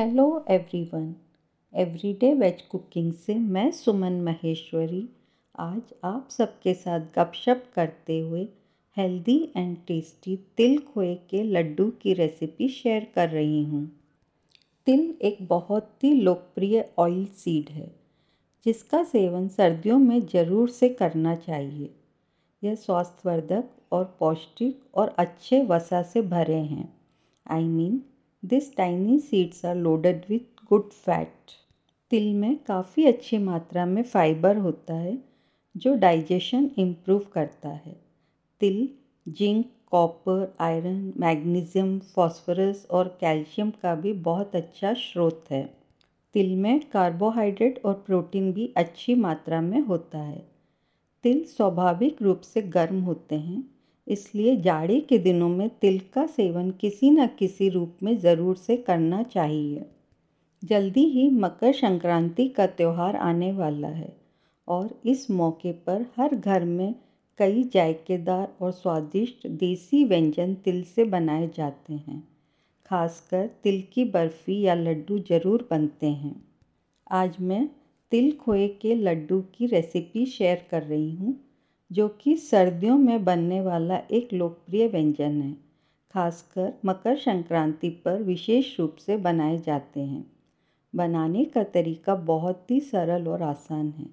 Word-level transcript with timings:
Hello 0.00 0.24
everyone 0.50 1.12
everyday 1.74 2.32
veg 2.34 2.60
cooking 2.62 3.12
से 3.12 3.34
मैं 3.34 3.70
सुमन 3.70 4.12
महेश्वरी। 4.20 5.02
आज 5.54 5.92
आप 6.04 6.28
सबके 6.30 6.74
साथ 6.74 7.00
गपशप 7.16 7.64
करते 7.74 8.18
हुए 8.20 8.46
हेल्दी 8.96 9.36
एंड 9.56 9.76
टेस्टी 9.86 10.36
तिल 10.56 10.78
खोए 10.78 11.14
के 11.30 11.42
लड्डू 11.42 11.88
की 12.02 12.12
रेसिपी 12.12 12.68
शेयर 12.68 13.06
कर 13.14 13.28
रही 13.28 13.62
हूँ। 13.64 13.84
तिल 14.86 15.14
एक 15.22 15.46
बहुत 15.48 16.04
ही 16.04 16.12
लोकप्रिय 16.14 16.84
ऑयल 16.98 17.26
सीड 17.36 17.70
है, 17.70 17.90
जिसका 18.66 19.02
सेवन 19.04 19.48
सर्दियों 19.48 19.98
में 19.98 20.20
ज़रूर 20.26 20.68
से 20.68 20.88
करना 20.88 21.34
चाहिए। 21.36 21.94
यह 22.62 22.74
स्वास्थ्यवर्धक 22.74 23.68
और 23.92 24.16
पौष्टिक 24.20 24.80
और 24.94 25.14
अच्छे 25.18 25.62
वसा 25.62 26.02
से 26.02 26.22
भरे 26.22 26.60
हैं। 26.64 26.92
I 27.50 27.64
I 27.64 27.68
mean 27.68 28.02
this 28.44 28.76
tiny 28.76 29.18
seeds 29.18 29.64
are 29.64 29.76
loaded 29.76 30.22
with 30.28 30.64
good 30.68 30.90
fat 30.90 31.50
तिल 32.10 32.34
में 32.34 32.56
काफ़ी 32.56 33.04
अच्छी 33.04 33.38
मात्रा 33.38 33.86
में 33.86 34.02
फाइबर 34.02 34.56
होता 34.56 34.94
है, 34.94 35.18
जो 35.76 35.94
डाइजेशन 35.94 36.70
इम्प्रूव 36.78 37.18
करता 37.32 37.68
है। 37.68 38.00
तिल, 38.60 38.88
zinc 39.28 39.66
copper 39.90 40.54
iron 40.60 41.12
magnesium 41.16 41.98
phosphorus 41.98 42.86
और 42.90 43.18
कैल्शियम 43.20 43.70
का 43.70 43.94
भी 43.94 44.12
बहुत 44.12 44.56
अच्छा 44.56 44.94
स्रोत 44.94 45.44
है। 45.50 45.74
तिल 46.34 46.56
में 46.56 46.80
कार्बोहाइड्रेट 46.90 47.84
और 47.84 47.94
प्रोटीन 47.94 48.52
भी 48.52 48.74
अच्छी 48.76 49.14
मात्रा 49.14 49.60
में 49.60 49.80
होता 49.80 50.18
है। 50.18 50.48
तिल 51.22 51.44
स्वाभाविक 51.44 52.22
रूप 52.22 52.40
से 52.40 52.62
गर्म 52.62 53.00
होते 53.00 53.34
हैं। 53.34 53.79
इसलिए 54.10 54.56
जाड़े 54.56 55.00
के 55.00 55.18
दिनों 55.18 55.48
में 55.48 55.68
तिल 55.80 55.98
का 56.14 56.26
सेवन 56.26 56.70
किसी 56.70 57.10
न 57.10 57.26
किसी 57.38 57.68
रूप 57.68 57.96
में 58.02 58.16
ज़रूर 58.18 58.56
से 58.56 58.76
करना 58.76 59.22
चाहिए। 59.24 59.84
जल्दी 60.62 61.04
ही 61.04 61.28
मकर 61.30 61.72
संक्रांति 61.72 62.48
का 62.48 62.66
त्यौहार 62.66 63.16
आने 63.16 63.52
वाला 63.52 63.88
है 63.88 64.12
और 64.68 64.88
इस 65.06 65.30
मौके 65.30 65.72
पर 65.72 66.04
हर 66.18 66.34
घर 66.34 66.64
में 66.64 66.94
कई 67.38 67.62
जायकेदार 67.64 68.48
और 68.60 68.72
स्वादिष्ट 68.72 69.46
देसी 69.48 70.04
व्यंजन 70.04 70.54
तिल 70.54 70.82
से 70.84 71.04
बनाए 71.06 71.50
जाते 71.56 71.94
हैं। 71.94 72.22
खासकर 72.90 73.46
तिल 73.62 73.82
की 73.92 74.04
बर्फ़ी 74.06 74.60
या 74.60 74.74
लड्डू 74.74 75.18
ज़रूर 75.18 75.66
बनते 75.70 76.06
हैं। 76.06 76.34
आज 77.10 77.36
मैं 77.40 77.68
तिल 78.12 78.32
खोए 78.36 78.66
के 78.82 78.94
लड्डू 78.94 79.40
की 79.54 79.66
रेसिपी 79.66 80.26
शेयर 80.26 80.66
कर 80.70 80.82
रही 80.82 81.10
हूँ। 81.14 81.34
जो 81.92 82.08
कि 82.08 82.36
सर्दियों 82.36 82.98
में 82.98 83.24
बनने 83.24 83.60
वाला 83.60 83.96
एक 84.10 84.32
लोकप्रिय 84.32 84.88
व्यंजन 84.88 85.42
है। 85.42 85.52
खासकर 86.14 86.72
मकर 86.84 87.16
संक्रांति 87.16 87.90
पर 87.90 88.22
विशेष 88.22 88.80
रूप 88.80 88.96
से 88.96 89.16
बनाए 89.16 89.58
जाते 89.58 90.00
हैं। 90.00 90.32
बनाने 90.94 91.44
का 91.44 91.62
तरीका 91.62 92.14
बहुत 92.14 92.70
ही 92.70 92.80
सरल 92.80 93.28
और 93.28 93.42
आसान 93.42 93.88
है। 93.88 94.06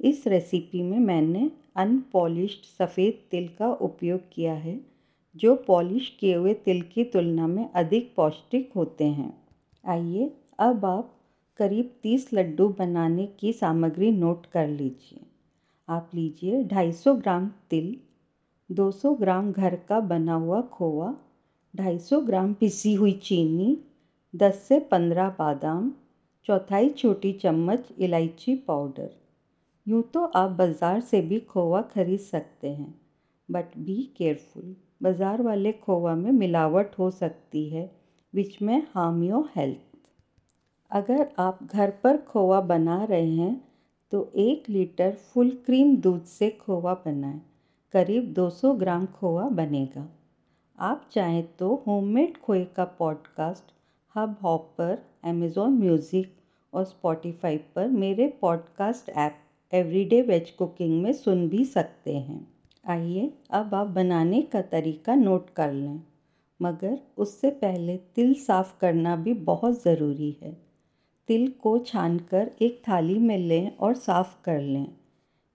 इस 0.00 0.26
रेसिपी 0.26 0.82
में 0.82 0.98
मैंने 0.98 1.50
अनपॉलिश्ड 1.76 2.64
सफ़ेद 2.78 3.18
तिल 3.30 3.48
का 3.48 3.72
उपयोग 3.72 4.20
किया 4.32 4.54
है, 4.54 4.80
जो 5.36 5.54
पॉलिश 5.56 6.16
किए 6.20 6.34
हुए 6.34 6.54
तिल 6.54 6.82
की 6.82 7.04
तुलना 7.04 7.46
में 7.46 7.70
अधिक 7.72 8.12
पौष्टिक 8.16 8.72
होते 8.76 9.04
हैं। 9.04 9.42
आइए 9.86 10.30
अब 10.58 10.84
आप 10.84 11.14
करीब 11.56 11.90
तीस 12.02 12.30
लड्डू 12.34 12.68
बनाने 12.68 13.26
की 13.26 13.52
सामग्री 13.52 14.10
नोट 14.10 14.46
कर 14.46 14.68
लीजिए। 14.68 15.20
आप 15.88 16.10
लीजिए 16.14 16.62
250 16.64 17.14
ग्राम 17.16 17.46
तिल 17.70 17.88
200 18.70 19.10
ग्राम 19.18 19.50
घर 19.52 19.74
का 19.88 19.98
बना 20.02 20.34
हुआ 20.34 20.60
खोआ 20.72 21.08
250 21.74 22.20
ग्राम 22.26 22.52
पिसी 22.54 22.92
हुई 22.94 23.12
चीनी 23.22 23.66
10 24.34 24.62
से 24.68 24.78
15 24.92 25.28
बादाम, 25.38 25.90
चौथाई 26.46 26.88
छोटी 26.90 27.32
चम्मच 27.32 27.88
इलायची 27.98 28.54
पाउडर। 28.68 29.10
यूँ 29.86 30.02
तो 30.14 30.24
आप 30.24 30.50
बाज़ार 30.50 31.00
से 31.00 31.20
भी 31.22 31.40
खोवा 31.50 31.82
खरीद 31.92 32.20
सकते 32.20 32.68
हैं 32.68 32.94
बट 33.48 33.76
बी 33.78 33.96
केयरफुल 34.16 34.74
बाज़ार 35.02 35.42
वाले 35.42 35.72
खोवा 35.82 36.14
में 36.14 36.30
मिलावट 36.32 36.98
हो 36.98 37.10
सकती 37.10 37.68
है 37.68 37.90
विच 38.34 38.60
में 38.62 38.80
हार्म 38.94 39.22
योर 39.22 39.50
हेल्थ 39.56 39.98
अगर 40.90 41.28
आप 41.38 41.62
घर 41.64 41.90
पर 42.04 42.16
खोवा 42.28 42.60
बना 42.72 43.02
रहे 43.04 43.30
हैं 43.30 43.73
तो 44.14 44.32
एक 44.34 44.70
लीटर 44.70 45.12
फुल 45.12 45.50
क्रीम 45.50 45.96
दूध 45.96 46.24
से 46.24 46.50
खोवा 46.50 46.94
बनाएँ। 46.94 47.40
करीब 47.92 48.34
200 48.34 48.74
ग्राम 48.74 49.06
खोवा 49.06 49.48
बनेगा। 49.48 50.08
आप 50.78 51.08
चाहें 51.12 51.56
तो 51.58 51.84
होममेड 51.86 52.36
खोए 52.36 52.64
का 52.64 52.84
podcast 52.84 53.64
hub 54.16 54.36
hopper 54.42 54.98
Amazon 55.24 55.72
music 55.72 56.36
और 56.72 56.84
स्पॉटिफाई 56.84 57.56
पर 57.56 57.88
मेरे 57.88 58.38
podcast 58.40 59.08
app 59.08 59.36
everyday 59.72 60.22
veg 60.22 60.50
cooking 60.50 61.02
में 61.02 61.12
सुन 61.12 61.48
भी 61.48 61.64
सकते 61.64 62.18
हैं। 62.18 62.48
आइए 62.88 63.34
अब 63.50 63.74
आप 63.74 63.86
बनाने 63.86 64.42
का 64.42 64.62
तरीका 64.62 65.14
नोट 65.14 65.50
कर 65.50 65.72
लें। 65.72 66.00
मगर 66.62 66.98
उससे 67.18 67.50
पहले 67.50 67.96
तिल 67.96 68.34
साफ़ 68.34 68.80
करना 68.80 69.16
भी 69.16 69.32
बहुत 69.32 69.82
ज़रूरी 69.82 70.36
है। 70.42 70.73
तिल 71.28 71.46
को 71.62 71.78
छानकर 71.78 72.50
एक 72.62 72.80
थाली 72.88 73.18
में 73.18 73.36
लें 73.38 73.76
और 73.76 73.94
साफ़ 73.94 74.34
कर 74.44 74.60
लें। 74.60 74.86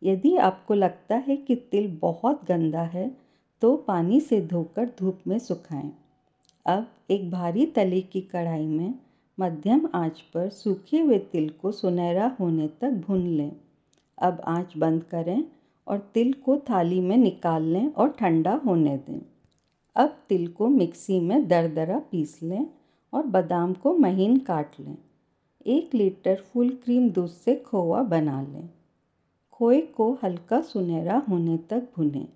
यदि 0.02 0.36
आपको 0.38 0.74
लगता 0.74 1.16
है 1.18 1.36
कि 1.38 1.56
तिल 1.72 1.88
बहुत 2.02 2.46
गंदा 2.48 2.82
है 2.84 3.10
तो 3.62 3.76
पानी 3.78 4.20
से 4.20 4.40
धोकर 4.42 4.90
धूप 5.00 5.20
में 5.28 5.38
सुखाएँ। 5.40 5.92
अब 6.66 6.88
एक 7.12 7.30
भारी 7.32 7.66
तले 7.66 8.02
की 8.02 8.22
कढ़ाई 8.22 8.66
में 8.66 8.94
मध्यम 9.38 9.88
आँच 9.96 10.22
पर 10.34 10.50
सूखे 10.50 11.00
हुए 11.00 11.18
तिल 11.32 11.50
को 11.62 11.72
सुनहरा 11.72 12.36
होने 12.40 12.68
तक 12.82 13.04
भून 13.08 13.26
लें। 13.28 13.52
अब 14.18 14.42
आँच 14.48 14.78
बंद 14.78 15.04
करें 15.04 15.44
और 15.88 15.98
तिल 16.14 16.34
को 16.36 16.58
थाली 16.70 17.00
में 17.02 17.16
निकाल 17.18 17.64
लें 17.64 17.88
और 17.88 18.10
ठंडा 18.10 18.54
होने 18.66 18.98
दें। 19.00 19.22
अब 19.96 20.18
तिल 20.30 20.48
को 20.48 20.68
मिक्सी 20.68 21.20
में 21.20 21.48
दरदरा 21.48 22.00
पीस 22.12 22.38
लें 22.44 22.66
और 23.14 23.26
बादाम 23.28 23.74
को 23.74 23.94
महीन 23.98 24.38
काट 24.40 24.80
लें। 24.80 24.98
एक 25.70 25.96
लीटर 25.96 26.36
फुल 26.36 26.70
क्रीम 26.70 27.10
दूध 27.10 27.30
से 27.30 27.56
खोआ 27.56 28.04
बना 28.04 28.42
लें। 28.42 28.70
खोए 29.52 29.82
को 29.82 30.20
हल्का 30.24 30.62
सुनहरा 30.62 31.18
होने 31.30 31.58
तक 31.58 31.88
भुनें। 31.96 32.28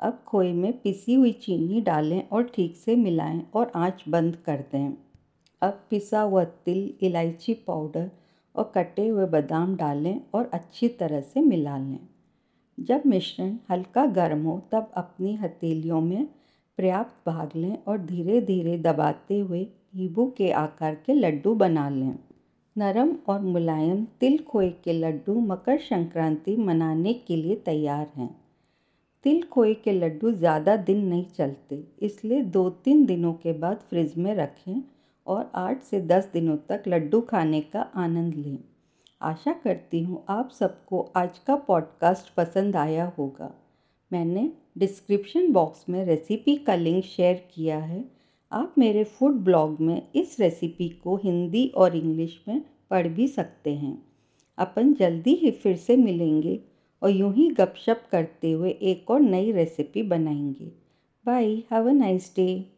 अब 0.00 0.22
खोए 0.26 0.52
में 0.52 0.80
पिसी 0.80 1.14
हुई 1.14 1.32
चीनी 1.32 1.80
डालें 1.80 2.28
और 2.28 2.42
ठीक 2.42 2.76
से 2.76 2.96
मिलाएँ 2.96 3.46
और 3.54 3.72
आँच 3.74 4.04
बंद 4.08 4.36
कर 4.36 4.64
दें। 4.72 4.94
अब 5.62 5.80
पिसा 5.90 6.20
हुआ 6.20 6.44
तिल, 6.44 6.94
इलायची 7.06 7.54
पाउडर 7.54 8.10
और 8.56 8.72
कटे 8.74 9.08
हुए 9.08 9.26
बादाम 9.26 9.76
डालें 9.76 10.20
और 10.34 10.50
अच्छी 10.52 10.88
तरह 10.88 11.20
से 11.20 11.40
मिला 11.40 11.78
लें। 11.78 12.00
जब 12.80 13.02
मिश्रण 13.06 13.56
हल्का 13.70 14.06
गर्म 14.06 14.42
हो, 14.42 14.62
तब 14.72 14.90
अपनी 14.96 15.34
हथेलियों 15.34 16.00
में 16.00 16.26
पर्याप्त 16.78 17.28
भाग 17.28 17.50
लें 17.56 17.78
और 17.88 17.98
धीरे 17.98 18.40
धीरे 18.40 18.78
दबाते 18.78 19.38
हुए 19.38 19.66
नींबू 19.96 20.34
के 20.36 20.50
आकार 20.50 20.94
के 20.94 21.14
लड्डू 21.14 21.54
बना 21.54 21.88
लें। 21.88 22.18
नरम 22.76 23.10
और 23.28 23.40
मुलायम 23.42 24.04
तिल 24.20 24.38
खोए 24.38 24.68
के 24.84 24.92
लड्डू 24.92 25.34
मकर 25.40 25.78
संक्रांति 25.80 26.56
मनाने 26.56 27.12
के 27.14 27.36
लिए 27.36 27.54
तैयार 27.56 28.06
हैं। 28.16 28.28
तिल 29.24 29.42
खोए 29.42 29.72
के 29.74 29.92
लड्डू 29.92 30.30
ज़्यादा 30.32 30.74
दिन 30.78 31.04
नहीं 31.04 31.24
चलते, 31.28 31.82
इसलिए 31.98 32.40
दो 32.42 32.68
तीन 32.84 33.04
दिनों 33.06 33.32
के 33.34 33.52
बाद 33.52 33.80
फ्रिज 33.90 34.12
में 34.16 34.34
रखें 34.34 34.82
और 35.26 35.50
आठ 35.56 35.82
से 35.82 36.00
दस 36.02 36.28
दिनों 36.32 36.56
तक 36.68 36.82
लड्डू 36.88 37.20
खाने 37.20 37.60
का 37.62 37.80
आनंद 37.96 38.34
लें। 38.36 38.58
आशा 39.22 39.52
करती 39.64 40.02
हूँ 40.02 40.24
आप 40.28 40.50
सबको 40.50 41.00
आज 41.16 41.38
का 41.46 41.56
पॉडकास्ट 41.56 42.34
पसंद 42.34 42.76
आया 42.76 43.12
होगा। 43.18 43.50
मैंने 44.10 44.50
डिस्क्रिप्शन 44.78 45.50
बॉक्स 45.52 45.88
में 45.88 46.04
रेसिपी 46.04 46.56
का 46.56 46.74
लिंक 46.74 47.04
शेयर 47.06 47.42
किया 47.54 47.78
है। 47.78 48.04
आप 48.52 48.74
मेरे 48.78 49.02
फ़ूड 49.04 49.34
ब्लॉग 49.44 49.80
में 49.80 50.02
इस 50.16 50.36
रेसिपी 50.40 50.88
को 51.04 51.16
हिंदी 51.16 51.66
और 51.76 51.96
इंग्लिश 51.96 52.38
में 52.48 52.60
पढ़ 52.90 53.08
भी 53.08 53.28
सकते 53.28 53.74
हैं। 53.74 54.02
अपन 54.58 54.94
जल्दी 54.94 55.34
ही 55.34 55.50
फिर 55.50 55.76
से 55.76 55.96
मिलेंगे 55.96 56.60
और 57.02 57.10
यूँ 57.10 57.34
ही 57.34 57.48
गपशप 57.48 58.02
करते 58.10 58.50
हुए 58.50 58.70
एक 58.70 59.10
और 59.10 59.20
नई 59.20 59.52
रेसिपी 59.52 60.02
बनाएँगे। 60.02 60.72
Bye 61.26 61.54
have 61.72 61.88
a 61.88 61.92
nice 61.92 62.32
day 62.36 62.75